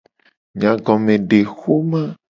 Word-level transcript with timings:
Nyagomedexoma. 0.59 2.03